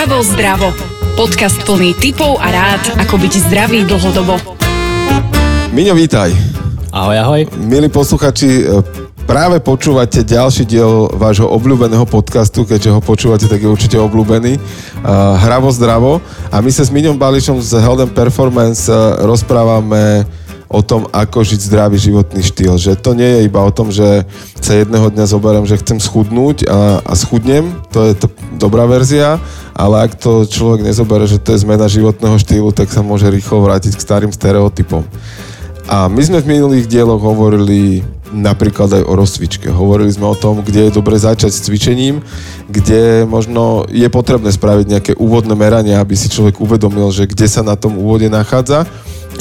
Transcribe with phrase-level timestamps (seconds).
[0.00, 0.72] Hravo zdravo.
[1.12, 4.32] Podcast plný tipov a rád, ako byť zdravý dlhodobo.
[5.76, 6.32] Miňo, vítaj.
[6.88, 7.40] Ahoj, ahoj.
[7.60, 8.80] Milí posluchači, e,
[9.28, 14.56] práve počúvate ďalší diel vášho obľúbeného podcastu, keďže ho počúvate, tak je určite obľúbený.
[14.56, 14.60] E,
[15.36, 16.24] Hravo zdravo.
[16.48, 18.96] A my sa s Miňom Bališom z and Performance e,
[19.28, 20.24] rozprávame
[20.70, 22.78] o tom, ako žiť zdravý životný štýl.
[22.78, 24.22] Že to nie je iba o tom, že
[24.62, 29.42] sa jedného dňa zoberiem, že chcem schudnúť a, a schudnem, to je to dobrá verzia,
[29.74, 33.66] ale ak to človek nezobere, že to je zmena životného štýlu, tak sa môže rýchlo
[33.66, 35.02] vrátiť k starým stereotypom.
[35.90, 39.74] A my sme v minulých dieloch hovorili napríklad aj o rozcvičke.
[39.74, 42.22] Hovorili sme o tom, kde je dobre začať s cvičením,
[42.70, 47.66] kde možno je potrebné spraviť nejaké úvodné meranie, aby si človek uvedomil, že kde sa
[47.66, 48.86] na tom úvode nachádza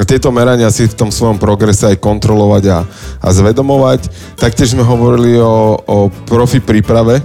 [0.08, 2.80] tieto merania si v tom svojom progrese aj kontrolovať a,
[3.20, 4.08] a zvedomovať.
[4.40, 7.20] Taktiež sme hovorili o, o profi príprave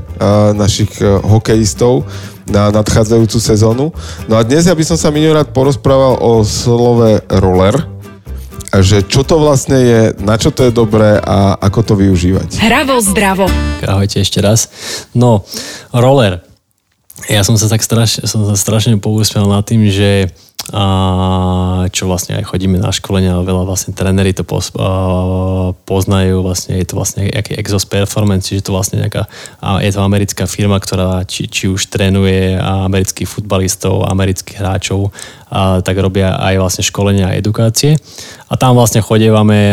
[0.54, 2.06] našich e, hokejistov
[2.44, 3.92] na nadchádzajúcu sezónu.
[4.28, 7.76] No a dnes ja by som sa minulý rád porozprával o slove roller,
[8.74, 12.58] že čo to vlastne je, na čo to je dobré a ako to využívať.
[12.58, 13.46] Hravo zdravo.
[13.86, 14.66] Ahojte ešte raz.
[15.14, 15.46] No,
[15.94, 16.42] roller.
[17.30, 20.28] Ja som sa tak strašne, som sa strašne poúspel nad tým, že
[20.72, 20.84] a
[21.92, 24.48] čo vlastne aj chodíme na školenia a veľa vlastne tréneri to
[25.84, 29.28] poznajú, vlastne je to vlastne nejaký Exos Performance, čiže to vlastne nejaká,
[29.84, 35.12] je to americká firma, ktorá či, či už trénuje amerických futbalistov, amerických hráčov,
[35.54, 37.94] a tak robia aj vlastne školenia a edukácie.
[38.50, 39.70] A tam vlastne chodievame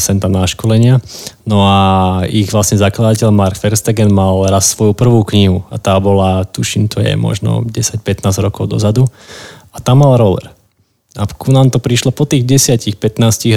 [0.00, 1.04] sem tam na školenia.
[1.44, 1.76] No a
[2.24, 7.04] ich vlastne zakladateľ Mark Verstegen mal raz svoju prvú knihu a tá bola, tuším, to
[7.04, 9.04] je možno 10-15 rokov dozadu
[9.78, 10.50] a tam mal roller.
[11.14, 12.98] A ku nám to prišlo po tých 10-15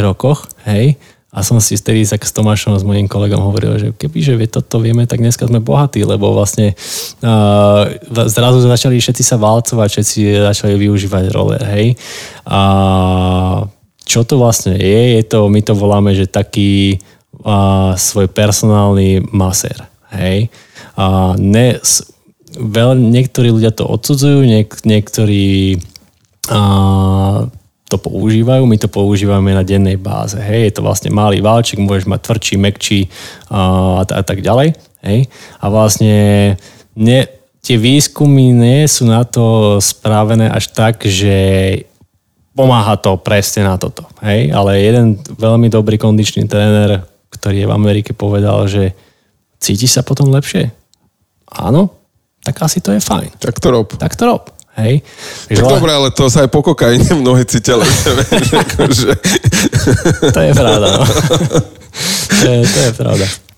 [0.06, 4.36] rokoch, hej, a som si vtedy tak s Tomášom, s mojím kolegom hovoril, že kebyže
[4.36, 6.76] vie, toto vieme, tak dneska sme bohatí, lebo vlastne
[7.24, 7.88] uh,
[8.28, 11.96] zrazu začali všetci sa válcovať, všetci začali využívať roller, hej.
[12.44, 12.62] A
[14.04, 15.02] čo to vlastne je?
[15.16, 17.00] Je to, my to voláme, že taký
[17.48, 20.52] uh, svoj personálny masér, hej.
[21.00, 21.80] A ne,
[22.60, 25.80] veľ, niektorí ľudia to odsudzujú, niek, niektorí
[26.50, 26.60] a
[27.92, 30.40] to používajú, my to používame na dennej báze.
[30.40, 33.00] Hej, je to vlastne malý válček, môžeš mať tvrdší, mekčí
[33.52, 34.80] a, a tak ďalej.
[35.04, 35.28] Hej.
[35.60, 36.16] A vlastne
[36.96, 37.20] ne,
[37.60, 41.36] tie výskumy nie sú na to správené až tak, že
[42.56, 44.08] pomáha to presne na toto.
[44.24, 44.56] Hej.
[44.56, 48.96] Ale jeden veľmi dobrý kondičný tréner, ktorý je v Amerike, povedal, že
[49.60, 50.72] cítiš sa potom lepšie?
[51.52, 51.92] Áno,
[52.40, 53.36] tak asi to je fajn.
[53.36, 53.92] Tak to rob.
[54.00, 54.48] Tak to rob.
[54.82, 54.96] Hej.
[55.48, 55.70] Tak Žela...
[55.78, 57.86] dobre, ale to sa aj po kokaine mnohí cítili.
[58.54, 59.10] akože...
[60.36, 61.04] to je pravda, no.
[62.42, 63.51] to, je, to je pravda.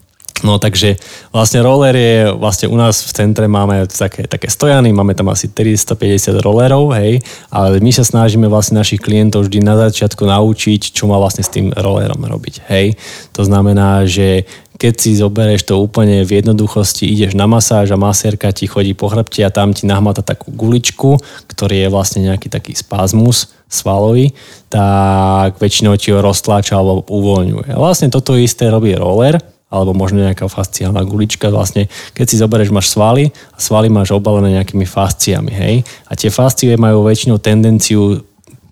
[0.43, 0.99] No takže
[1.31, 5.47] vlastne roller je, vlastne u nás v centre máme také, také stojany, máme tam asi
[5.47, 11.07] 350 rollerov, hej, ale my sa snažíme vlastne našich klientov vždy na začiatku naučiť, čo
[11.07, 12.99] má vlastne s tým rollerom robiť, hej.
[13.39, 14.43] To znamená, že
[14.75, 19.07] keď si zoberieš to úplne v jednoduchosti, ideš na masáž a masérka ti chodí po
[19.07, 24.35] chrbte a tam ti nahmata takú guličku, ktorý je vlastne nejaký taký spazmus svalový,
[24.67, 27.79] tak väčšinou ti ho roztláča alebo uvoľňuje.
[27.79, 29.39] Vlastne toto isté robí roller,
[29.73, 31.49] alebo možno nejaká fasciálna gulička.
[31.49, 35.75] Vlastne, keď si zoberieš, máš svaly a svaly máš obalené nejakými fasciami, hej?
[36.05, 38.21] A tie fascie majú väčšinou tendenciu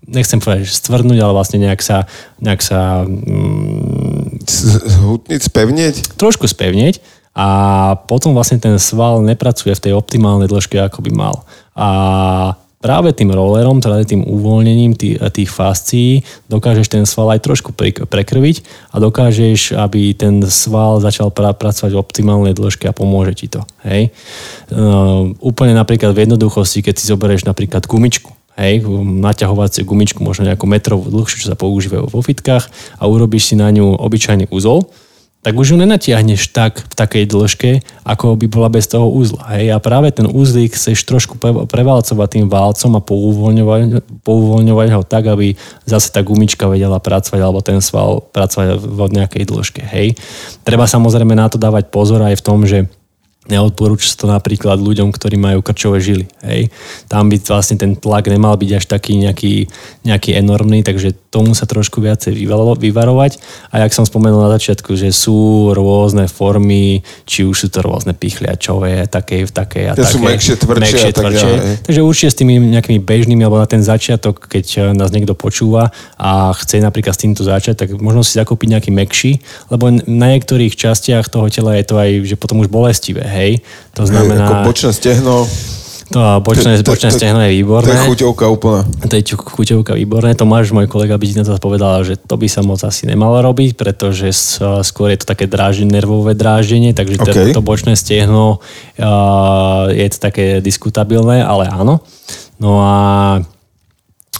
[0.06, 2.04] nechcem povedať, že stvrdnúť, ale vlastne nejak sa,
[2.38, 4.46] nejak sa mm,
[4.98, 5.94] zhutniť, spevnieť?
[6.20, 7.02] Trošku spevnieť
[7.32, 7.46] a
[8.04, 11.48] potom vlastne ten sval nepracuje v tej optimálnej dĺžke, ako by mal.
[11.72, 11.88] A
[12.82, 17.70] práve tým rollerom, teda tým uvoľnením tých, tých fascií dokážeš ten sval aj trošku
[18.10, 18.56] prekrviť
[18.90, 23.62] a dokážeš, aby ten sval začal pra, pracovať v optimálnej dĺžke a pomôže ti to.
[23.86, 24.10] Hej?
[24.68, 28.84] Uh, úplne napríklad v jednoduchosti, keď si zoberieš napríklad gumičku, hej,
[29.22, 33.70] naťahovaciu gumičku, možno nejakú metrovú dlhšiu, čo sa používajú vo fitkách a urobíš si na
[33.72, 34.90] ňu obyčajný úzol,
[35.42, 37.70] tak už ju nenatiahneš tak v takej dĺžke,
[38.06, 39.58] ako by bola bez toho úzla.
[39.58, 39.74] Hej?
[39.74, 41.34] A práve ten úzlík chceš trošku
[41.66, 43.80] prevalcovať tým válcom a pouvoľňovať,
[44.22, 49.44] pouvoľňovať ho tak, aby zase tá gumička vedela pracovať alebo ten sval pracovať v nejakej
[49.50, 49.82] dĺžke.
[49.82, 50.14] Hej?
[50.62, 52.86] Treba samozrejme na to dávať pozor aj v tom, že
[53.42, 56.30] Neodporúča to napríklad ľuďom, ktorí majú krčové žily.
[56.46, 56.70] Hej.
[57.10, 59.66] Tam by vlastne ten tlak nemal byť až taký nejaký,
[60.06, 62.36] nejaký enormný, takže tomu sa trošku viacej
[62.76, 63.32] vyvarovať.
[63.72, 68.12] A jak som spomenul na začiatku, že sú rôzne formy, či už sú to rôzne
[68.12, 70.12] pichliačové, také, také a také.
[70.12, 71.52] sú mekšie, tvrdšie tak tvrdšie.
[71.88, 75.88] Takže určite s tými nejakými bežnými, alebo na ten začiatok, keď nás niekto počúva
[76.20, 79.32] a chce napríklad s týmto začať, tak možno si zakúpiť nejaký mekší,
[79.72, 83.64] lebo na niektorých častiach toho tela je to aj, že potom už bolestivé hej.
[83.96, 84.44] To znamená...
[84.44, 85.48] Hej, ako bočné stehno.
[86.12, 87.88] To bočné, To- to- bočné to- stehno je To výborné.
[87.88, 88.84] je chuťovka úplná.
[88.84, 90.36] To je chuťovka výborné.
[90.36, 93.74] Tomáš, môj kolega, by na to povedal, že to by sa moc asi nemalo robiť,
[93.80, 94.28] pretože
[94.84, 97.56] skôr je to také dráženie, nervové dráždenie, takže to, OK.
[97.56, 98.60] to bočné stehno
[99.00, 102.04] uh, je to také diskutabilné, ale áno.
[102.60, 102.94] No a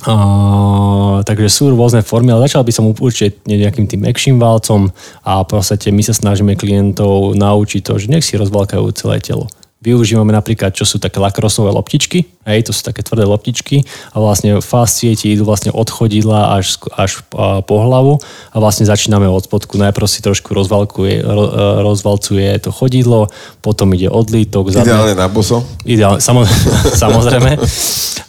[0.03, 4.91] Uh, takže sú rôzne formy, ale začal by som určite nejakým tým mekším valcom
[5.23, 9.47] a v podstate my sa snažíme klientov naučiť to, že nech si rozvalkajú celé telo.
[9.83, 13.83] Využívame napríklad, čo sú také lakrosové loptičky, hej, to sú také tvrdé loptičky
[14.15, 17.27] a vlastne fascie ti idú vlastne od chodidla až, až
[17.67, 18.23] po hlavu
[18.55, 19.83] a vlastne začíname od spodku.
[19.83, 23.27] Najprv si trošku rozvalkuje, ro, e, rozvalcuje to chodidlo,
[23.59, 25.67] potom ide odlítok, Ideálne na boso.
[25.83, 26.47] Ideálne, samo,
[27.03, 27.59] samozrejme.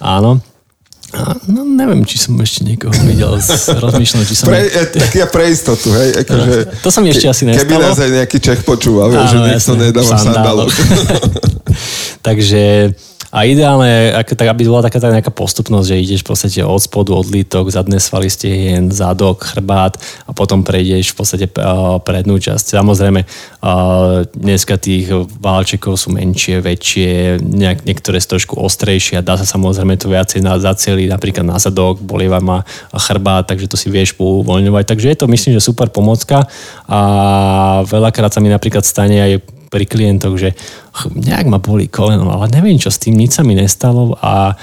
[0.01, 0.52] Áno.
[1.13, 3.37] A, no neviem, či som ešte niekoho videl,
[3.85, 4.49] rozmýšľam, či som...
[4.49, 6.25] Pre, e, tak ja pre istotu, hej.
[6.25, 7.81] Akože, To sa mi ešte asi Keby nestalo.
[7.85, 10.67] nás aj nejaký Čech počúval, že nikto nedáva sandálov.
[10.67, 10.67] sandálov.
[12.27, 12.93] Takže
[13.33, 16.77] a ideálne, ako, tak, aby bola taká tá nejaká postupnosť, že ideš v podstate od
[16.77, 19.97] spodu, od lítok, zadné svaly stehien, zadok, chrbát
[20.29, 22.77] a potom prejdeš v podstate uh, prednú časť.
[22.77, 25.09] Samozrejme, uh, dneska tých
[25.41, 30.45] válčekov sú menšie, väčšie, nejak, niektoré sú trošku ostrejšie a dá sa samozrejme to viacej
[30.45, 32.61] na, zacieliť napríklad na zadok, bolieva ma
[32.93, 34.85] chrbát, takže to si vieš pouvoľňovať.
[34.85, 36.45] Takže je to myslím, že super pomocka
[36.85, 36.99] a
[37.81, 40.53] veľakrát sa mi napríklad stane aj pri klientoch, že
[41.17, 44.53] nejak ma boli koleno, ale neviem čo s tým, nič sa mi nestalo a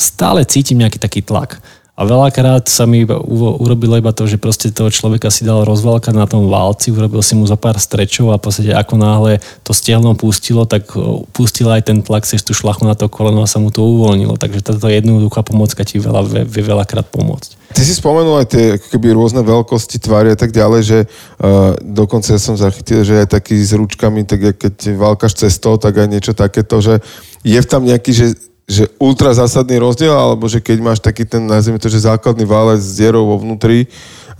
[0.00, 1.60] stále cítim nejaký taký tlak.
[1.92, 5.60] A veľakrát sa mi iba, uvo- urobilo iba to, že proste toho človeka si dal
[5.68, 9.44] rozvalkať na tom válci, urobil si mu zo pár strečov a v podstate ako náhle
[9.60, 13.44] to stiehno pustilo, tak o, pustil aj ten tlak cez tú šlachu na to koleno
[13.44, 14.40] a sa mu to uvoľnilo.
[14.40, 17.76] Takže táto jednoduchá pomocka ti veľa, vie, vie veľakrát pomôcť.
[17.76, 22.32] Ty si spomenul aj tie keby rôzne veľkosti tvary a tak ďalej, že uh, dokonca
[22.32, 26.32] ja som zachytil, že aj taký s ručkami, tak keď valkaš cestou, tak aj niečo
[26.32, 27.04] takéto, že
[27.44, 28.26] je tam nejaký, že,
[28.72, 32.80] že ultra zásadný rozdiel, alebo že keď máš taký ten, nazvime to, že základný válec
[32.80, 33.84] s dierou vo vnútri,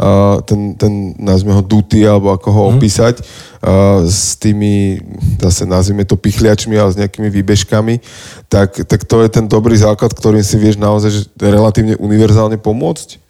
[0.01, 5.05] uh, ten, ten, nazvime ho duty, alebo ako ho opísať, uh, s tými,
[5.37, 8.01] zase nazvime to pichliačmi, ale s nejakými výbežkami,
[8.49, 13.21] tak, tak to je ten dobrý základ, ktorým si vieš naozaj že relatívne univerzálne pomôcť?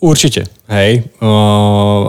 [0.00, 1.06] Určite, hej.
[1.22, 1.30] O,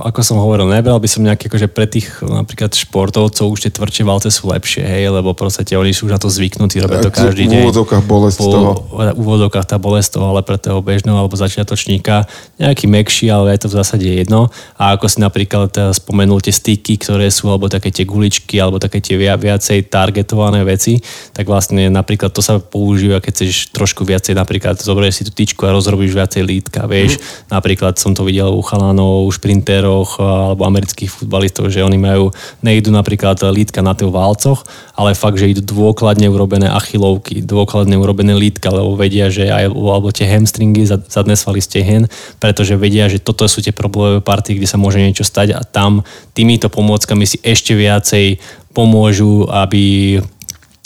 [0.01, 4.03] ako som hovoril, nebral by som nejaké, akože pre tých napríklad športovcov už tie tvrdšie
[4.03, 7.45] valce sú lepšie, hej, lebo proste oni sú už na to zvyknutí, robia to každý
[7.45, 7.63] v deň.
[7.69, 8.71] úvodzovkách bolesť z Po toho.
[9.13, 12.25] úvodovkách tá bolesť toho, ale pre toho bežného alebo začiatočníka
[12.57, 14.49] nejaký mekší, ale je to v zásade jedno.
[14.77, 18.81] A ako si napríklad eh, spomenul tie styky, ktoré sú, alebo také tie guličky, alebo
[18.81, 20.97] také tie via- viacej targetované veci,
[21.33, 25.61] tak vlastne napríklad to sa používa, keď chceš trošku viacej, napríklad zoberieš si tú tyčku
[25.69, 27.21] a rozrobíš viacej lítka, vieš.
[27.21, 27.53] Mhm.
[27.53, 32.31] Napríklad som to videl u chalanov, u šprinteroch a- alebo amerických futbalistov, že oni majú,
[32.63, 34.63] nejdu napríklad lítka na tých válcoch,
[34.95, 40.09] ale fakt, že idú dôkladne urobené achilovky, dôkladne urobené lítka, lebo vedia, že aj alebo
[40.09, 42.09] tie hamstringy, zad- zadné svaly stehen,
[42.41, 46.01] pretože vedia, že toto sú tie problémové partie, kde sa môže niečo stať a tam
[46.33, 48.41] týmito pomôckami si ešte viacej
[48.73, 50.17] pomôžu, aby,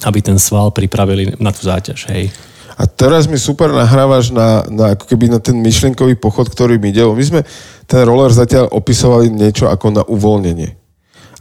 [0.08, 2.08] aby ten sval pripravili na tú záťaž.
[2.08, 2.51] Hej.
[2.82, 6.90] A teraz mi super nahrávaš na, na, ako keby na ten myšlienkový pochod, ktorý mi
[6.90, 7.06] ide.
[7.06, 7.42] My sme
[7.86, 10.74] ten roller zatiaľ opisovali niečo ako na uvoľnenie.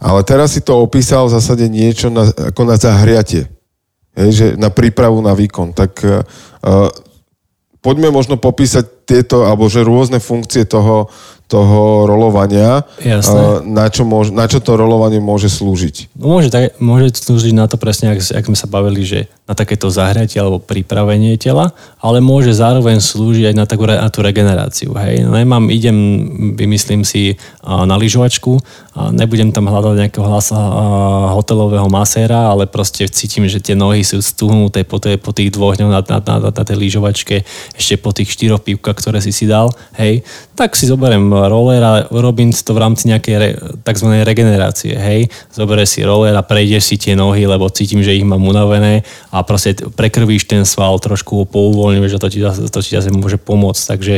[0.04, 3.48] Ale teraz si to opísal v zásade niečo na, ako na zahriatie.
[4.12, 5.72] Hej, že na prípravu na výkon.
[5.72, 6.20] Tak uh,
[7.80, 11.10] poďme možno popísať tieto, alebo že rôzne funkcie toho,
[11.50, 13.34] toho rolovania, Jasné.
[13.34, 16.14] uh, na, čo môž, na čo to rolovanie môže slúžiť.
[16.14, 19.58] No môže, tak, môže slúžiť na to presne, ak, ak sme sa bavili, že na
[19.58, 24.94] takéto zahriatie alebo pripravenie tela, ale môže zároveň slúžiť aj na, takú, na tú regeneráciu.
[24.94, 25.26] Hej.
[25.26, 25.98] No, Nemám, idem,
[26.54, 27.34] vymyslím si
[27.66, 28.62] a, na lyžovačku
[28.94, 30.54] a nebudem tam hľadať nejakého hlasa
[31.34, 35.74] hotelového maséra, ale proste cítim, že tie nohy sú stuhnuté po, tej, po tých dvoch
[35.74, 37.42] dňoch na, na, na, na tej lyžovačke,
[37.74, 40.20] ešte po tých štyroch pivkách, ktoré si si dal, hej,
[40.52, 44.20] tak si zoberiem roller a robím to v rámci nejakej re, tzv.
[44.20, 45.32] regenerácie, hej.
[45.50, 49.02] Zoberieš si roller a prejdeš si tie nohy, lebo cítim, že ich mám unavené
[49.32, 53.40] a proste prekrvíš ten sval, trošku ho pouvoľňuješ a to ti, to ti zase môže
[53.40, 53.82] pomôcť.
[53.96, 54.14] Takže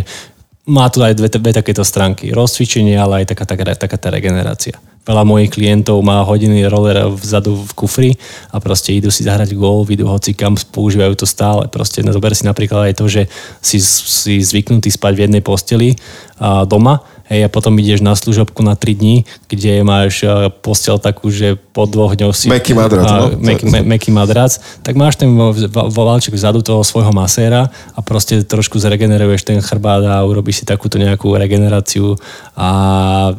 [0.66, 2.30] má tu aj dve, dve takéto stránky.
[2.30, 4.78] Rozcvičenie, ale aj taká, taká, taká tá regenerácia.
[5.02, 8.10] Veľa mojich klientov má hodiny roller vzadu v kufri
[8.54, 11.66] a proste idú si zahrať golf, idú hocikam, používajú to stále.
[11.66, 13.26] Proste no, zober si napríklad aj to, že
[13.58, 15.98] si, si zvyknutý spať v jednej posteli
[16.38, 17.02] a, doma,
[17.32, 19.16] hej, a potom ideš na služobku na 3 dní,
[19.48, 22.52] kde máš a, postel takú, že po dvoch dňoch si...
[22.52, 23.40] Mäkký madrac, no.
[23.40, 27.72] Mäkký, me, mäkký madrac, tak máš ten vo, vo, vo valček vzadu toho svojho maséra
[27.96, 32.20] a proste trošku zregeneruješ ten chrbát a urobíš si takúto nejakú regeneráciu
[32.52, 32.68] a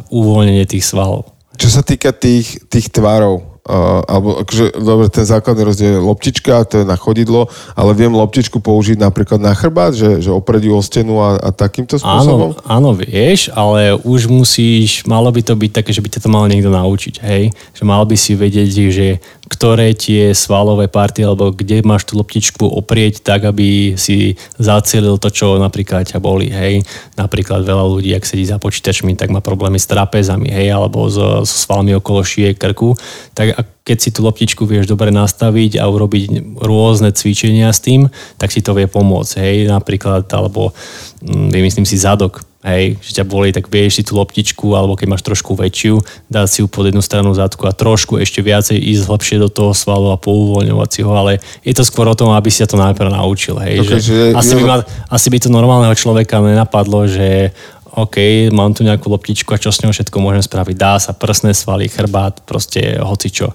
[0.10, 1.30] uvoľnenie tých svalov.
[1.54, 6.68] Čo sa týka tých, tých tvarov, uh, alebo akože, dobre, ten základný rozdiel je loptička,
[6.68, 10.82] to je na chodidlo, ale viem loptičku použiť napríklad na chrbát, že, že opredí o
[10.84, 12.60] stenu a, a takýmto spôsobom?
[12.68, 16.30] Áno, áno, vieš, ale už musíš, malo by to byť také, že by ťa to
[16.30, 17.56] mal niekto naučiť, hej?
[17.76, 19.08] Že mal by si vedieť, že
[19.44, 25.30] ktoré tie svalové party alebo kde máš tú loptičku oprieť tak, aby si zacielil to,
[25.30, 26.82] čo napríklad ťa boli, hej.
[27.16, 31.46] Napríklad veľa ľudí, ak sedí za počítačmi, tak má problémy s trapezami, hej, alebo so,
[31.46, 32.98] so svalmi okolo šie, krku.
[33.38, 33.53] Tak
[33.84, 38.08] keď si tú loptičku vieš dobre nastaviť a urobiť rôzne cvičenia s tým,
[38.40, 39.56] tak si to vie pomôcť, hej.
[39.68, 40.72] Napríklad, alebo
[41.20, 45.08] mm, vymyslím si zadok, hej, že ťa boli, tak vieš si tú loptičku, alebo keď
[45.12, 46.00] máš trošku väčšiu,
[46.32, 49.76] dať si ju pod jednu stranu zadku a trošku ešte viacej ísť hlbšie do toho
[49.76, 52.80] svalu a pouvoľňovať si ho, ale je to skôr o tom, aby si sa to
[52.80, 53.60] najprv naučil.
[53.60, 54.78] Hej, okay, že, že asi, by ma,
[55.12, 57.52] asi by to normálneho človeka nenapadlo, že
[57.94, 60.76] OK, mám tu nejakú loptičku a čo s ňou všetko môžem spraviť.
[60.76, 63.54] Dá sa prsné svaly, chrbát, proste hocičo.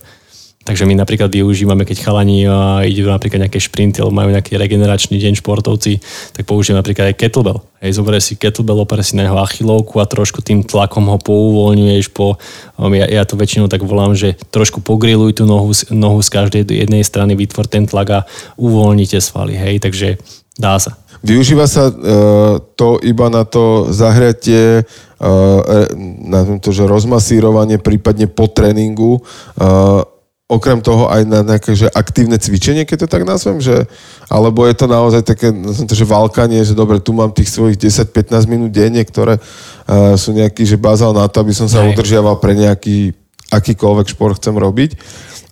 [0.68, 2.44] Takže my napríklad využívame, keď chalani
[2.84, 5.96] idú napríklad nejaké šprinty alebo majú nejaký regeneračný deň športovci,
[6.36, 7.64] tak používame napríklad aj kettlebell.
[7.80, 12.12] Hej, zoberieš si kettlebell, operieš si na jeho achilovku a trošku tým tlakom ho pouvoľňuješ
[12.12, 12.36] po,
[12.76, 16.68] um, ja, ja to väčšinou tak volám, že trošku pogriluj tú nohu, nohu z každej
[16.68, 18.20] jednej strany, vytvor ten tlak a
[18.60, 19.56] uvoľnite svaly.
[19.56, 20.20] Hej, takže
[20.60, 21.00] dá sa.
[21.22, 21.94] Využíva sa uh,
[22.78, 25.60] to iba na to zahriatie, uh,
[26.22, 30.02] na to, že rozmasírovanie, prípadne po tréningu, uh,
[30.48, 33.84] okrem toho aj na nejaké že aktívne cvičenie, keď to tak nazvem, že,
[34.32, 35.52] alebo je to naozaj také,
[35.84, 40.32] to, že valkanie, že dobre, tu mám tých svojich 10-15 minút denne, ktoré uh, sú
[40.32, 41.92] nejaký, že bazál na to, aby som sa Hej.
[41.92, 43.12] udržiaval pre nejaký
[43.48, 44.90] akýkoľvek šport chcem robiť.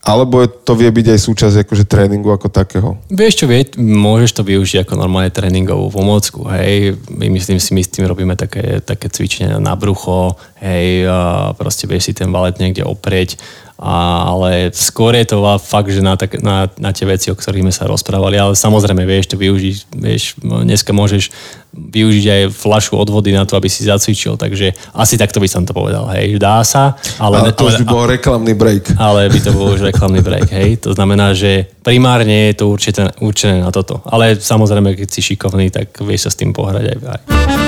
[0.07, 2.95] Alebo to vie byť aj súčasť akože tréningu ako takého?
[3.11, 6.95] Vieš čo, vie, môžeš to využiť ako normálne tréningovú pomôcku, hej.
[7.11, 11.11] My myslím si, my s tým robíme také, také cvičenia na brucho, hej,
[11.59, 13.35] proste vieš si ten valet niekde oprieť
[13.77, 17.75] ale skôr je to fakt, že na, tak, na, na tie veci, o ktorých sme
[17.75, 21.29] sa rozprávali, ale samozrejme vieš to využiť, vieš, dneska môžeš
[21.77, 25.69] využiť aj flašu od vody na to, aby si zacvičil, takže asi takto by som
[25.69, 27.45] to povedal, hej, dá sa, ale...
[27.45, 28.97] Ale to už by bol reklamný break.
[28.97, 33.13] Ale by to bol už reklamný break, hej, to znamená, že primárne je to určite,
[33.21, 36.99] určené na toto, ale samozrejme, keď si šikovný, tak vieš sa s tým pohrať aj.
[37.05, 37.66] aj.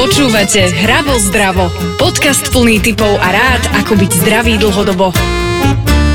[0.00, 1.68] Počúvate Hravo zdravo,
[2.00, 5.12] podcast plný typov a rád, ako byť zdravý dlhodobo.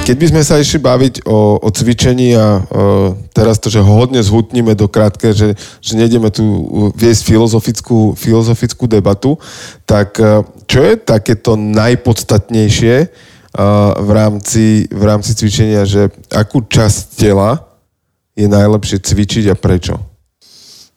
[0.10, 3.94] Keď by sme sa išli baviť o, o cvičení a o, teraz to, že ho
[3.94, 5.54] hodne zhutníme do krátke, že,
[5.86, 6.66] že nejdeme tu
[6.98, 9.38] viesť filozofickú, filozofickú debatu,
[9.86, 13.08] tak e, čo je takéto najpodstatnejšie e,
[14.02, 17.70] v rámci, v rámci cvičenia, že akú časť tela
[18.34, 20.02] je najlepšie cvičiť a prečo?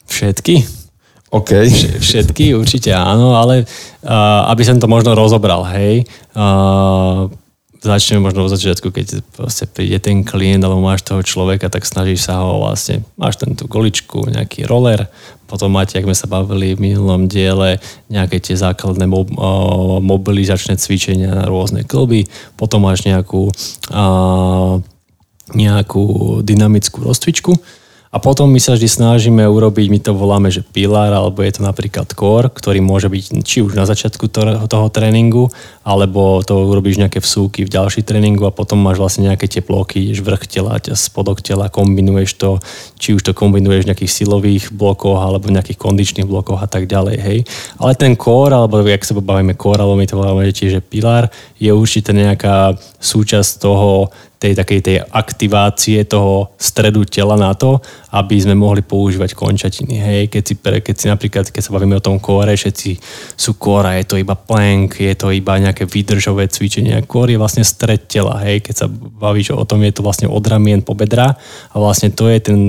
[0.08, 0.77] Všetky.
[1.28, 1.50] OK.
[2.00, 6.08] Všetky určite áno, ale uh, aby som to možno rozobral, hej.
[6.32, 7.28] Uh,
[7.78, 12.26] začneme možno od začiatku, keď proste príde ten klient alebo máš toho človeka, tak snažíš
[12.26, 15.06] sa ho vlastne, máš ten tú goličku, nejaký roller,
[15.46, 17.78] potom máte, ak sme sa bavili v minulom diele,
[18.10, 19.30] nejaké tie základné mob,
[20.02, 22.26] mobilizačné cvičenia na rôzne klby,
[22.58, 23.48] potom máš nejakú,
[25.54, 26.04] nejakú
[26.42, 27.54] dynamickú rozcvičku,
[28.08, 31.62] a potom my sa vždy snažíme urobiť, my to voláme, že pilar, alebo je to
[31.62, 34.32] napríklad core, ktorý môže byť či už na začiatku
[34.68, 35.52] toho tréningu,
[35.84, 40.24] alebo to urobíš nejaké vsúky v ďalší tréningu a potom máš vlastne nejaké bloky, ideš
[40.24, 42.50] vrch tela, spodok tela, kombinuješ to,
[42.96, 46.88] či už to kombinuješ v nejakých silových blokoch, alebo v nejakých kondičných blokoch a tak
[46.88, 47.38] ďalej, hej.
[47.76, 51.28] Ale ten core, alebo jak sa bavíme core, alebo my to voláme tiež, pilar,
[51.60, 52.72] je určite nejaká
[53.04, 57.82] súčasť toho tej takej tej aktivácie toho stredu tela na to,
[58.14, 59.98] aby sme mohli používať končatiny.
[59.98, 62.90] Hej, keď si, keď si napríklad, keď sa bavíme o tom kóre, všetci
[63.34, 67.02] sú kóra, je to iba plank, je to iba nejaké výdržové cvičenie.
[67.04, 70.44] Kór je vlastne stred tela, hej, keď sa bavíš o tom, je to vlastne od
[70.46, 71.34] ramien po bedra
[71.74, 72.60] a vlastne to je ten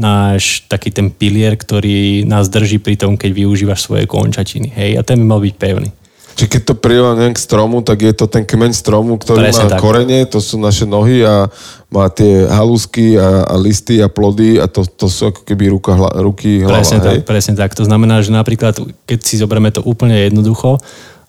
[0.00, 4.72] náš taký ten pilier, ktorý nás drží pri tom, keď využívaš svoje končatiny.
[4.72, 5.92] Hej, a ten by mal byť pevný.
[6.38, 9.74] Čiže keď to prirovnáme k stromu, tak je to ten kmeň stromu, ktorý Presne má
[9.74, 9.82] tak.
[9.82, 11.50] korene, to sú naše nohy a
[11.90, 15.98] má tie halúsky a, a listy a plody a to, to sú ako keby ruka,
[15.98, 16.78] hla, ruky, hlava.
[16.78, 17.06] Presne hej?
[17.10, 17.74] tak, presne tak.
[17.74, 20.78] To znamená, že napríklad, keď si zoberieme to úplne jednoducho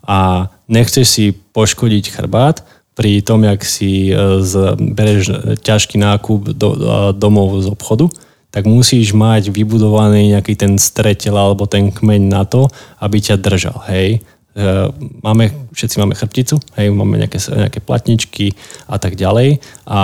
[0.06, 2.62] a nechceš si poškodiť chrbát,
[3.00, 5.32] pri tom, jak si e, z, bereš
[5.64, 6.70] ťažký nákup do,
[7.16, 8.12] domov z obchodu,
[8.52, 12.68] tak musíš mať vybudovaný nejaký ten stretel alebo ten kmeň na to,
[13.00, 13.80] aby ťa držal.
[13.88, 14.20] Hej?
[14.56, 14.90] E,
[15.22, 18.58] máme, všetci máme chrbticu, hej, máme nejaké, nejaké platničky
[18.90, 19.62] a tak ďalej.
[19.86, 20.00] A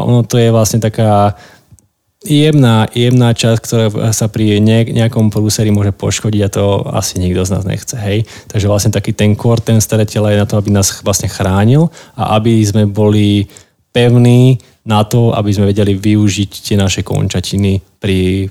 [0.00, 1.36] ono to je vlastne taká
[2.24, 7.52] jemná, jemná časť, ktorá sa pri nejakom prúseri môže poškodiť a to asi nikto z
[7.56, 7.96] nás nechce.
[7.96, 8.28] Hej.
[8.48, 11.88] Takže vlastne taký ten kor, ten staré tela je na to, aby nás vlastne chránil
[12.16, 13.48] a aby sme boli
[13.92, 18.48] pevný na to, aby sme vedeli využiť tie naše končatiny pri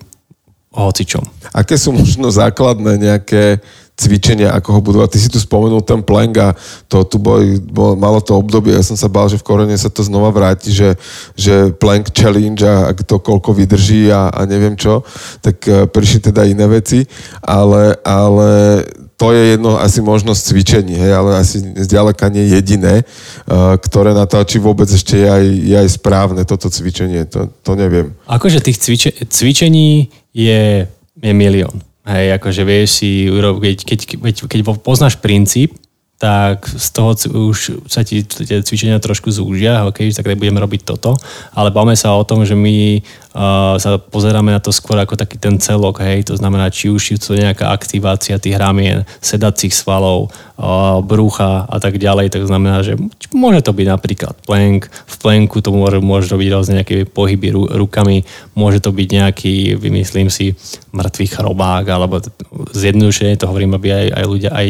[0.73, 1.25] hocičom.
[1.53, 3.57] Aké sú možno základné nejaké
[3.99, 5.09] cvičenia, ako ho budovať.
[5.11, 6.55] Ty si tu spomenul ten plank a
[6.87, 9.91] to tu bol, bol, malo to obdobie, ja som sa bál, že v korene sa
[9.91, 10.95] to znova vráti, že,
[11.35, 15.03] že plank challenge a to koľko vydrží a, a neviem čo,
[15.43, 17.03] tak uh, prišli teda iné veci,
[17.43, 18.81] ale, ale
[19.19, 24.23] to je jedno asi možnosť cvičení, hej, ale asi zďaleka nie jediné, uh, ktoré na
[24.23, 28.15] to, či vôbec ešte je aj, je aj správne toto cvičenie, to, to neviem.
[28.31, 30.87] Akože tých cviče, cvičení je,
[31.19, 31.88] je milión.
[32.09, 35.77] Hej, akože vieš si urobiť, keď, keď, keď poznáš princíp,
[36.19, 37.15] tak z toho
[37.47, 41.15] už sa ti tie cvičenia trošku zúžia, ok, tak budeme robiť toto,
[41.55, 45.39] ale bavme sa o tom, že my uh, sa pozeráme na to skôr ako taký
[45.39, 50.27] ten celok, hej, to znamená, či už je to nejaká aktivácia tých ramien, sedacích svalov,
[50.59, 52.99] uh, brúcha a tak ďalej, tak znamená, že
[53.31, 58.27] môže to byť napríklad plank, v planku to môže, môže robiť rôzne nejaké pohyby rukami,
[58.59, 60.51] môže to byť nejaký, vymyslím si,
[60.91, 62.19] mŕtvý chrobák, alebo
[62.75, 64.67] zjednodušene to hovorím, aby aj, aj ľudia aj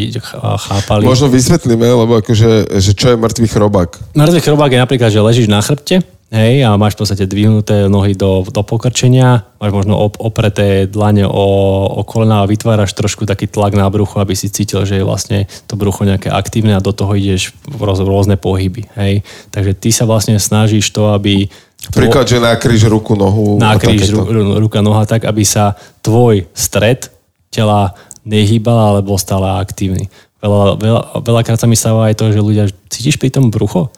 [0.69, 1.07] chápali.
[1.09, 3.89] Možno vysvetlíme, lebo akože, že čo je mŕtvý chrobák?
[4.13, 8.13] Mŕtvý chrobák je napríklad, že ležíš na chrbte, Hej, a máš v podstate dvihnuté nohy
[8.13, 11.45] do, do pokrčenia, máš možno op, opreté dlane o,
[11.89, 15.49] o kolena a vytváraš trošku taký tlak na brucho, aby si cítil, že je vlastne
[15.65, 18.85] to brucho nejaké aktívne a do toho ideš v rôzne pohyby.
[18.93, 19.25] Hej.
[19.49, 21.49] Takže ty sa vlastne snažíš to, aby
[21.89, 23.57] Príklad, že nakríž ruku, nohu.
[23.57, 27.09] Nakríž ru, ruka, noha tak, aby sa tvoj stred
[27.49, 30.11] tela nehýbal, ale bol stále aktívny.
[30.39, 33.91] Veľa, veľa, veľakrát sa mi stáva aj to, že ľudia, cítiš pri tom brucho?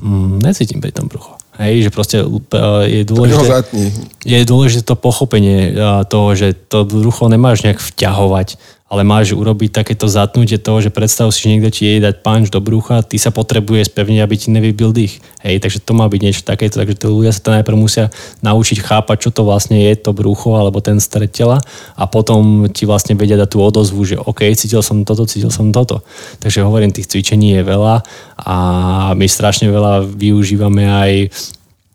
[0.00, 1.40] Hmm, necítim pri tom brucho.
[1.60, 2.16] Hej, že proste
[2.88, 3.68] je dôležité,
[4.24, 5.76] je dôležité to pochopenie
[6.08, 8.56] toho, že to brucho nemáš nejak vťahovať,
[8.90, 12.50] ale máš urobiť takéto zatnutie toho, že predstav si, že niekto ti je dať punch
[12.50, 15.22] do brucha, ty sa potrebuje spevniť, aby ti nevybil dých.
[15.46, 18.10] Hej, takže to má byť niečo takéto, takže to ľudia sa to najprv musia
[18.42, 21.62] naučiť chápať, čo to vlastne je to brucho alebo ten stred tela
[21.94, 25.70] a potom ti vlastne vedia dať tú odozvu, že OK, cítil som toto, cítil som
[25.70, 26.02] toto.
[26.42, 28.02] Takže hovorím, tých cvičení je veľa
[28.42, 28.56] a
[29.14, 31.12] my strašne veľa využívame aj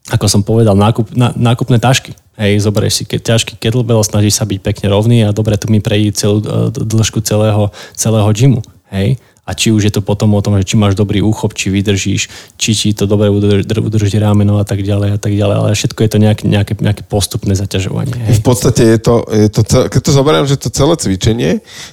[0.06, 2.14] ako som povedal, nákup, ná, nákupné tašky.
[2.36, 5.80] Hej, zoberieš si ke, ťažký kettlebell, snažíš sa byť pekne rovný a dobre tu mi
[5.80, 8.60] prejde celú e, dĺžku celého, celého gymu.
[8.92, 11.70] Hej, a či už je to potom o tom, že či máš dobrý úchop, či
[11.70, 15.78] vydržíš, či ti to dobre udrž, udrží rámeno a tak ďalej a tak ďalej, ale
[15.78, 18.18] všetko je to nejaké, nejaké, nejaké postupné zaťažovanie.
[18.18, 18.42] Hej.
[18.42, 21.52] V podstate je to, je to keď to zoberiem, že to celé cvičenie,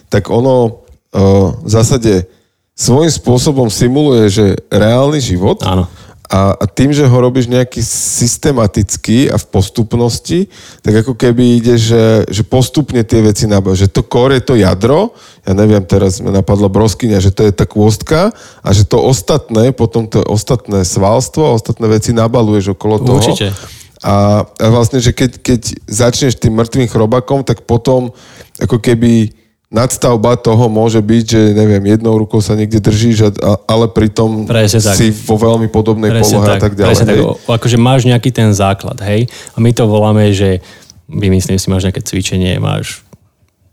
[0.09, 0.81] tak ono
[1.13, 2.25] uh, v zásade
[2.73, 5.61] svojím spôsobom simuluje, že reálny život.
[5.61, 5.93] Áno
[6.33, 10.49] a, a tým, že ho robíš nejaký systematicky a v postupnosti,
[10.81, 13.85] tak ako keby ide, že, že postupne tie veci nabáš.
[13.85, 15.13] Že to kor je to jadro,
[15.45, 18.33] ja neviem, teraz mi napadla broskyňa, že to je tá kôstka
[18.65, 23.21] a že to ostatné, potom to ostatné svalstvo, ostatné veci nabaluješ okolo toho.
[23.21, 23.53] Určite.
[24.01, 28.09] A, a vlastne, že keď, keď začneš tým mŕtvým chrobakom, tak potom
[28.57, 29.37] ako keby
[29.73, 33.33] nadstavba toho môže byť, že neviem, jednou rukou sa niekde držíš,
[33.65, 35.25] ale pritom Presne si tak.
[35.25, 36.57] vo veľmi podobnej Presne polohe tak.
[36.57, 36.89] a tak ďalej.
[36.93, 37.21] Presne tak.
[37.49, 39.33] Akože máš nejaký ten základ, hej?
[39.57, 40.61] A my to voláme, že
[41.09, 43.01] vymyslím si, máš nejaké cvičenie, máš,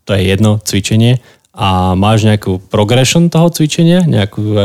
[0.08, 1.20] to je jedno cvičenie,
[1.60, 4.56] a máš nejakú progression toho cvičenia, nejakú,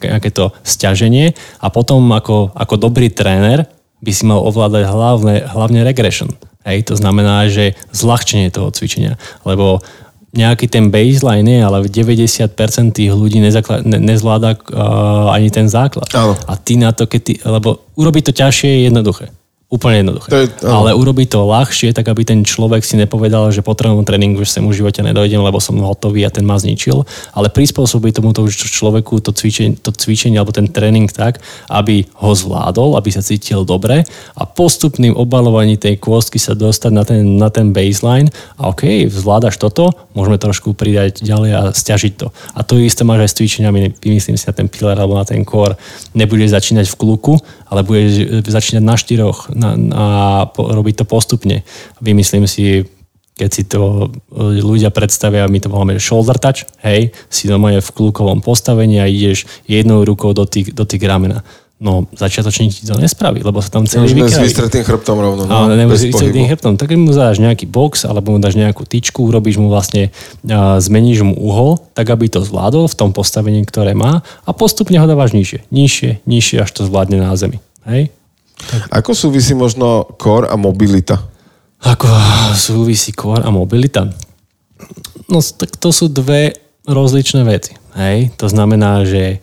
[0.00, 3.68] nejaké to stiaženie a potom ako, ako dobrý tréner
[4.00, 6.32] by si mal ovládať hlavne, hlavne regression.
[6.64, 9.20] Hej, to znamená, že zľahčenie toho cvičenia.
[9.44, 9.84] Lebo
[10.32, 16.04] nejaký ten baseline je, ale 90% tých ľudí nezakla- ne- nezvláda uh, ani ten základ.
[16.12, 16.36] Áno.
[16.44, 19.32] A ty na to, keď ty, lebo urobiť to ťažšie je jednoduché.
[19.68, 20.28] Úplne jednoduché.
[20.32, 24.40] To je, Ale urobiť to ľahšie, tak aby ten človek si nepovedal, že potrebujem tréningu,
[24.40, 27.04] že sa mu v živote nedojdem, lebo som hotový a ten ma zničil.
[27.36, 32.96] Ale prispôsobiť tomuto človeku to cvičenie, to cvičenie alebo ten tréning tak, aby ho zvládol,
[32.96, 37.68] aby sa cítil dobre a postupným obalovaní tej kôstky sa dostať na ten, na ten
[37.68, 42.32] baseline a OK, zvládaš toto, môžeme trošku pridať ďalej a stiažiť to.
[42.56, 45.44] A to isté máš aj s cvičeniami, vymyslím si na ten pillar alebo na ten
[45.44, 45.76] core.
[46.16, 47.36] Nebudeš začínať v kluku,
[47.68, 50.06] ale budeš začínať na štyroch, na, na,
[50.52, 51.62] robiť to postupne.
[52.00, 52.88] Vymyslím si,
[53.36, 58.40] keď si to ľudia predstavia, my to voláme shoulder touch, hej, si normálne v kľúkovom
[58.40, 61.44] postavení a ideš jednou rukou do tých, do tých ramena.
[61.78, 64.34] No, začiatočník ti to nespraví, lebo sa tam celý vykraví.
[64.34, 65.46] s vystretým chrbtom rovno.
[65.46, 66.74] No, ale nebo s vystretým chrbtom.
[66.74, 70.10] Tak mu dáš nejaký box, alebo mu dáš nejakú tyčku, urobíš mu vlastne,
[70.50, 74.98] a zmeníš mu uhol, tak aby to zvládol v tom postavení, ktoré má a postupne
[74.98, 77.62] ho dávaš nižšie, nižšie, nižšie, až to zvládne na zemi.
[77.86, 78.10] Hej?
[78.58, 78.90] Tak.
[78.90, 81.30] Ako súvisí možno core a mobilita?
[81.78, 82.10] Ako
[82.58, 84.10] súvisí core a mobilita?
[85.30, 86.58] No tak to sú dve
[86.90, 87.78] rozličné veci.
[87.94, 88.34] Hej?
[88.42, 89.38] To znamená, že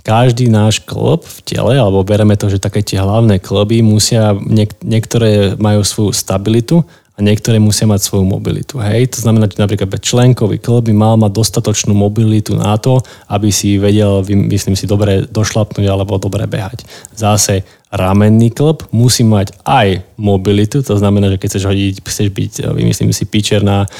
[0.00, 4.78] každý náš klb v tele, alebo bereme to, že také tie hlavné klby musia, niek-
[4.80, 6.82] niektoré majú svoju stabilitu
[7.14, 8.80] a niektoré musia mať svoju mobilitu.
[8.80, 9.12] Hej?
[9.12, 13.76] To znamená, že napríklad členkový klub by mal mať dostatočnú mobilitu na to, aby si
[13.76, 16.88] vedel, myslím si, dobre došlapnúť alebo dobre behať.
[17.12, 22.52] Zase ramenný klb musí mať aj mobilitu, to znamená, že keď chceš hodiť, chceš byť,
[22.62, 23.90] eh, vymyslím si, pitcher na,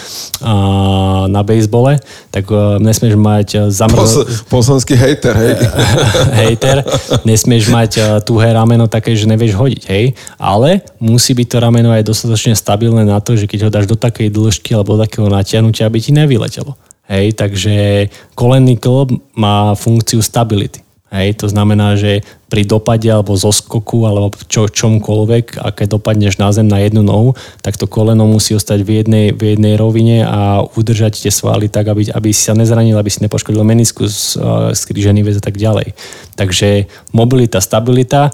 [1.26, 1.98] na bejsbole,
[2.30, 4.22] tak uh, nesmieš mať eh, zamrzo...
[4.22, 5.54] Pos, poslanský hejter, hej.
[6.46, 6.86] hejter,
[7.26, 11.90] nesmieš mať uh, tuhé rameno také, že nevieš hodiť, hej, ale musí byť to rameno
[11.90, 15.26] aj dostatočne stabilné na to, že keď ho dáš do takej dĺžky alebo do takého
[15.26, 16.78] natiahnutia, aby ti nevyletelo.
[17.10, 18.06] Hej, takže
[18.38, 20.78] kolenný klb má funkciu stability.
[21.10, 26.38] Hej, to znamená, že pri dopade alebo zo skoku alebo čo, čomkoľvek, a keď dopadneš
[26.38, 27.34] na zem na jednu nohu,
[27.66, 31.90] tak to koleno musí ostať v jednej, v jednej rovine a udržať tie svaly tak,
[31.90, 34.38] aby, aby si sa nezranil, aby si nepoškodil meniskus,
[34.70, 35.98] skrížený väz a tak ďalej.
[36.38, 38.30] Takže mobilita, stabilita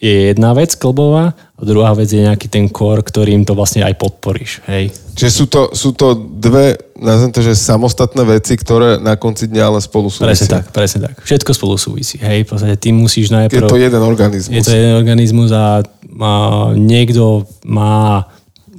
[0.00, 4.64] je jedna vec klbová druhá vec je nejaký ten kor, ktorým to vlastne aj podporíš.
[4.64, 4.96] Hej.
[5.16, 9.62] Čiže sú to, sú to dve, nazvem to, že samostatné veci, ktoré na konci dňa
[9.68, 10.32] ale spolu súvisia.
[10.32, 11.14] Presne tak, presne tak.
[11.20, 12.16] Všetko spolu súvisí.
[12.16, 13.68] Hej, v podstate ty musíš najprv...
[13.68, 14.56] Je to jeden organizmus.
[14.56, 15.84] Je to jeden organizmus a,
[16.20, 16.32] a
[16.72, 18.24] niekto má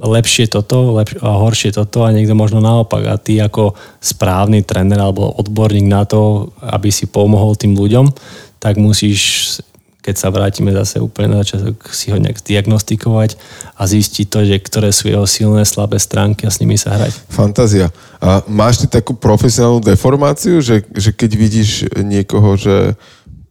[0.02, 3.06] lepšie toto lepšie, a horšie toto a niekto možno naopak.
[3.06, 8.10] A ty ako správny tréner alebo odborník na to, aby si pomohol tým ľuďom,
[8.58, 9.62] tak musíš
[10.02, 13.38] keď sa vrátime zase úplne na začiatok, si ho nejak diagnostikovať
[13.78, 17.14] a zistiť to, že ktoré sú jeho silné, slabé stránky a s nimi sa hrať.
[17.30, 17.94] Fantázia.
[18.18, 21.70] A máš ty takú profesionálnu deformáciu, že, že keď vidíš
[22.02, 22.98] niekoho, že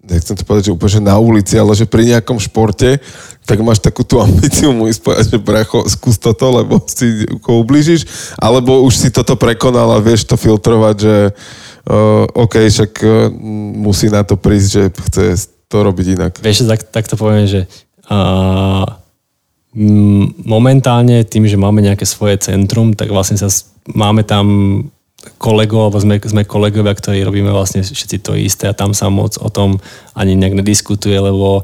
[0.03, 2.99] nechcem to povedať, že úplne že na ulici, ale že pri nejakom športe,
[3.47, 8.35] tak máš takú tú ambíciu mu povedať, že bracho, skús toto, lebo si ho ubližíš,
[8.35, 13.31] alebo už si toto prekonal a vieš to filtrovať, že uh, OK, však uh,
[13.77, 15.25] musí na to prísť, že chce
[15.71, 16.34] to robiť inak.
[16.43, 17.63] Vieš, tak, tak to poviem, že
[18.12, 18.84] uh,
[20.43, 23.47] momentálne tým, že máme nejaké svoje centrum, tak vlastne sa
[23.88, 24.45] máme tam
[25.38, 29.38] kolegov, alebo sme, sme kolegovia, ktorí robíme vlastne všetci to isté a tam sa moc
[29.39, 29.77] o tom
[30.17, 31.63] ani nejak nediskutuje, lebo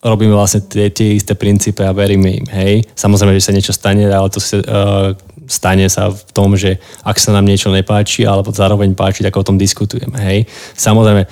[0.00, 2.74] robíme vlastne tie, tie isté princípy a veríme im, hej.
[2.96, 5.08] Samozrejme, že sa niečo stane, ale to sa, uh,
[5.44, 9.44] stane sa v tom, že ak sa nám niečo nepáči, alebo zároveň páči, tak o
[9.44, 10.38] tom diskutujeme, hej.
[10.76, 11.28] Samozrejme,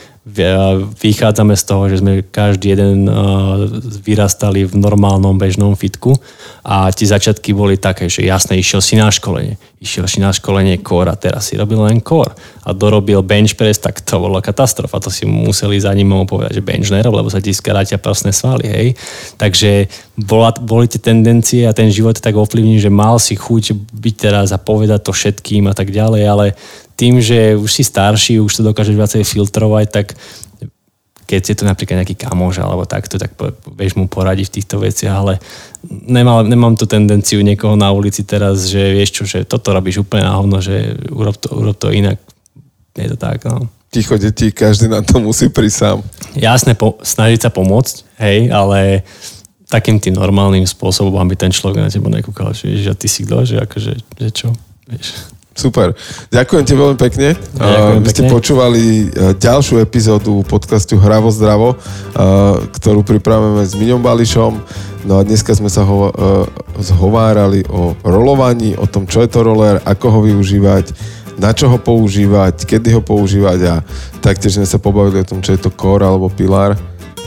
[1.02, 3.08] vychádzame z toho, že sme každý jeden
[4.04, 6.16] vyrastali v normálnom bežnom fitku
[6.60, 9.56] a tie začiatky boli také, že jasne, išiel si na školenie.
[9.78, 12.34] Išiel si na školenie core a teraz si robil len core.
[12.66, 14.98] A dorobil bench press, tak to bola katastrofa.
[15.00, 18.66] To si museli za ním povedať, že bench nerob, lebo sa ti skrátia prsné svaly.
[18.66, 18.86] Hej.
[19.38, 19.86] Takže
[20.18, 24.50] bola, boli tie tendencie a ten život tak ovplyvní, že mal si chuť byť teraz
[24.50, 26.46] a povedať to všetkým a tak ďalej, ale
[26.98, 30.06] tým, že už si starší, už to dokážeš viacej filtrovať, tak
[31.28, 33.36] keď je to napríklad nejaký kamož alebo takto, tak
[33.76, 35.36] vieš mu poradiť v týchto veciach, ale
[35.86, 40.24] nemal, nemám tu tendenciu niekoho na ulici teraz, že vieš čo, že toto robíš úplne
[40.24, 42.16] na hovno, že urob to, urob to inak.
[42.96, 43.68] Je to tak, no.
[43.92, 45.98] Ticho deti, každý na to musí prísť sám.
[46.32, 49.04] Jasné, po, snažiť sa pomôcť, hej, ale
[49.68, 53.44] takým tým normálnym spôsobom, aby ten človek na teba nekúkal, že, že ty si kto,
[53.44, 54.48] že akože, že čo,
[54.88, 55.28] vieš.
[55.58, 55.90] Super.
[56.30, 57.34] Ďakujem ti veľmi pekne.
[57.34, 58.34] Ďakujem Vy ste pekne.
[58.38, 61.76] počúvali e, ďalšiu epizódu podcastu Hravo zdravo, e,
[62.78, 64.54] ktorú pripravujeme s Miňom Bališom.
[65.02, 66.12] No a dneska sme sa ho, e,
[66.78, 70.94] zhovárali o rolovaní, o tom, čo je to roller, ako ho využívať,
[71.42, 73.74] na čo ho používať, kedy ho používať a
[74.22, 76.78] taktiež sme sa pobavili o tom, čo je to core alebo pilar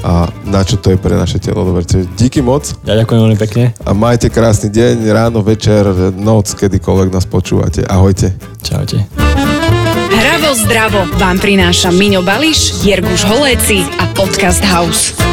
[0.03, 1.65] a na čo to je pre naše telo.
[1.65, 1.85] Dobre,
[2.17, 2.73] díky moc.
[2.85, 3.63] Ja ďakujem veľmi pekne.
[3.85, 5.87] A majte krásny deň, ráno, večer,
[6.17, 7.85] noc, kedykoľvek nás počúvate.
[7.87, 8.33] Ahojte.
[8.61, 9.07] Čaute.
[10.11, 15.30] Hravo zdravo vám prináša Miňo Bališ, Jerguš Holéci a Podcast House.